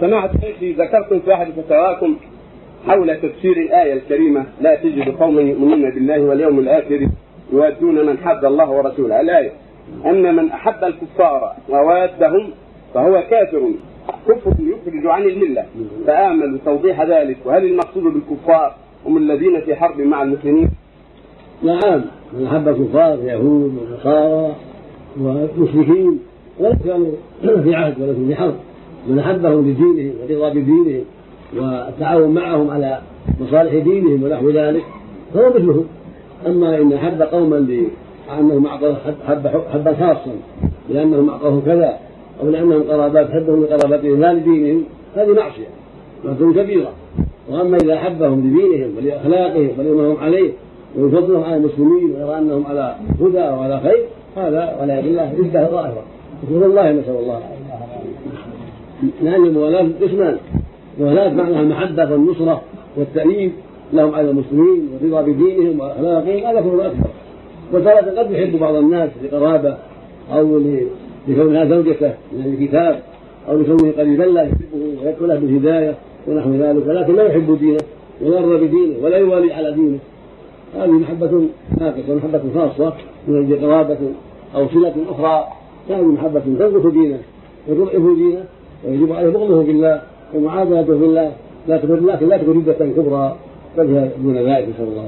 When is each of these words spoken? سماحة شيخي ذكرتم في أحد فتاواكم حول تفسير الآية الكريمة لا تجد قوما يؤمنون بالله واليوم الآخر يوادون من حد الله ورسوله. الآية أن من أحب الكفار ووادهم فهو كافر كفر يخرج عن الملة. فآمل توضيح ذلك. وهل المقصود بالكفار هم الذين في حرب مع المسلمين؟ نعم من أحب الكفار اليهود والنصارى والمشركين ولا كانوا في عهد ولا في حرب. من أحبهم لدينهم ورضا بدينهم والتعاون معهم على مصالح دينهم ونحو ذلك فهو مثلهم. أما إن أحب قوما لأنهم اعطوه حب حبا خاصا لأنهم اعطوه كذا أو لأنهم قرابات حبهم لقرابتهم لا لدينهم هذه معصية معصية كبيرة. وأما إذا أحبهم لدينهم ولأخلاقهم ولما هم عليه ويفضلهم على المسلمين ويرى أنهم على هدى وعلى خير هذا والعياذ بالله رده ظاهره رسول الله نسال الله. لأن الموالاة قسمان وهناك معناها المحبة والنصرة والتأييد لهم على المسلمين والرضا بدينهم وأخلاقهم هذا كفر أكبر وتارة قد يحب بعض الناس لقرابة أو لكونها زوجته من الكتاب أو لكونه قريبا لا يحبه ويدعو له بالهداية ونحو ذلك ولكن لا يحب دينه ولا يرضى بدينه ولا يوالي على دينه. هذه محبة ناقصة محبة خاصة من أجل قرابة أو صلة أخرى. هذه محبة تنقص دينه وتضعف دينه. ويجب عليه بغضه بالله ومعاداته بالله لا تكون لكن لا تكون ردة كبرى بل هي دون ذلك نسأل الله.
سماحة 0.00 0.30
شيخي 0.40 0.72
ذكرتم 0.72 1.20
في 1.20 1.34
أحد 1.34 1.46
فتاواكم 1.50 2.16
حول 2.86 3.16
تفسير 3.16 3.56
الآية 3.56 3.92
الكريمة 3.92 4.46
لا 4.60 4.74
تجد 4.74 5.08
قوما 5.08 5.40
يؤمنون 5.40 5.90
بالله 5.94 6.20
واليوم 6.20 6.58
الآخر 6.58 7.08
يوادون 7.52 8.06
من 8.06 8.18
حد 8.18 8.44
الله 8.44 8.70
ورسوله. 8.70 9.20
الآية 9.20 9.50
أن 10.06 10.36
من 10.36 10.50
أحب 10.50 10.84
الكفار 10.84 11.52
ووادهم 11.68 12.50
فهو 12.94 13.22
كافر 13.30 13.70
كفر 14.28 14.52
يخرج 14.60 15.06
عن 15.06 15.22
الملة. 15.22 15.64
فآمل 16.06 16.58
توضيح 16.64 17.02
ذلك. 17.02 17.36
وهل 17.44 17.64
المقصود 17.64 18.02
بالكفار 18.02 18.74
هم 19.06 19.16
الذين 19.16 19.60
في 19.60 19.74
حرب 19.74 20.00
مع 20.00 20.22
المسلمين؟ 20.22 20.70
نعم 21.62 22.04
من 22.32 22.46
أحب 22.46 22.68
الكفار 22.68 23.14
اليهود 23.14 23.78
والنصارى 23.78 24.54
والمشركين 25.20 26.18
ولا 26.60 26.76
كانوا 26.84 27.12
في 27.62 27.74
عهد 27.74 28.00
ولا 28.00 28.14
في 28.14 28.34
حرب. 28.34 28.54
من 29.06 29.18
أحبهم 29.18 29.70
لدينهم 29.70 30.12
ورضا 30.22 30.48
بدينهم 30.48 31.04
والتعاون 31.56 32.34
معهم 32.34 32.70
على 32.70 33.00
مصالح 33.40 33.74
دينهم 33.74 34.22
ونحو 34.22 34.50
ذلك 34.50 34.84
فهو 35.34 35.48
مثلهم. 35.48 35.84
أما 36.46 36.78
إن 36.78 36.92
أحب 36.92 37.22
قوما 37.22 37.56
لأنهم 37.56 38.66
اعطوه 38.66 38.96
حب 39.26 39.46
حبا 39.72 39.94
خاصا 39.94 40.32
لأنهم 40.90 41.30
اعطوه 41.30 41.62
كذا 41.66 41.98
أو 42.42 42.50
لأنهم 42.50 42.82
قرابات 42.82 43.30
حبهم 43.30 43.64
لقرابتهم 43.64 44.20
لا 44.20 44.32
لدينهم 44.32 44.84
هذه 45.16 45.32
معصية 45.32 45.68
معصية 46.24 46.62
كبيرة. 46.62 46.92
وأما 47.50 47.76
إذا 47.76 47.94
أحبهم 47.94 48.40
لدينهم 48.40 48.96
ولأخلاقهم 48.96 49.70
ولما 49.78 50.12
هم 50.12 50.16
عليه 50.16 50.50
ويفضلهم 50.98 51.44
على 51.44 51.56
المسلمين 51.56 52.10
ويرى 52.14 52.38
أنهم 52.38 52.66
على 52.66 52.96
هدى 53.20 53.38
وعلى 53.38 53.80
خير 53.80 54.04
هذا 54.36 54.76
والعياذ 54.80 55.04
بالله 55.04 55.32
رده 55.38 55.70
ظاهره 55.70 56.02
رسول 56.44 56.64
الله 56.64 56.92
نسال 56.92 57.16
الله. 57.16 57.40
لأن 59.22 59.44
الموالاة 59.44 59.88
قسمان 60.02 60.36
وهناك 60.98 61.32
معناها 61.32 61.60
المحبة 61.60 62.12
والنصرة 62.12 62.62
والتأييد 62.96 63.52
لهم 63.92 64.14
على 64.14 64.30
المسلمين 64.30 64.88
والرضا 64.92 65.22
بدينهم 65.22 65.80
وأخلاقهم 65.80 66.46
هذا 66.46 66.60
كفر 66.60 66.86
أكبر 66.86 67.08
وتارة 67.72 68.20
قد 68.20 68.30
يحب 68.30 68.58
بعض 68.58 68.74
الناس 68.74 69.10
لقرابة 69.24 69.76
أو 70.32 70.60
لكونها 71.28 71.64
زوجته 71.64 72.14
من 72.32 72.56
الكتاب 72.58 73.02
أو 73.48 73.58
لكونه 73.58 73.92
قريبا 73.98 74.22
لا 74.22 74.42
يحبه 74.42 74.78
ويدعو 75.04 75.26
له 75.26 75.34
بالهداية 75.34 75.94
ونحو 76.26 76.50
ذلك 76.50 76.86
ولكن 76.86 77.16
لا 77.16 77.22
يحب 77.22 77.58
دينه 77.58 77.78
ولا 78.22 78.40
يرضى 78.40 78.66
بدينه 78.66 79.04
ولا 79.04 79.16
يوالي 79.16 79.52
على 79.52 79.72
دينه. 79.72 79.98
هذه 80.74 80.90
محبة 80.90 81.48
ناقصة 81.80 82.14
محبة 82.14 82.40
خاصة 82.54 82.92
من 83.28 83.44
أجل 83.44 83.66
قرابة 83.66 83.98
أو 84.54 84.68
صلة 84.68 84.94
أخرى. 85.10 85.46
هذه 85.90 86.02
محبة 86.02 86.40
تنقص 86.40 86.86
دينه 86.86 87.18
وتضعف 87.68 88.16
دينه. 88.16 88.44
ويجب 88.84 89.12
عليه 89.12 89.30
بغضه 89.30 89.62
بالله 89.62 90.02
ومعاداته 90.34 90.94
بالله 90.98 91.32
لا 91.68 91.76
تكون 91.76 92.06
لكن 92.06 92.28
لا 92.28 92.36
تكون 92.36 92.56
ردة 92.58 92.86
كبرى 92.96 93.36
بل 93.76 93.86
هي 93.96 94.08
دون 94.22 94.36
ذلك 94.36 94.68
نسأل 94.68 94.88
الله. 94.88 95.06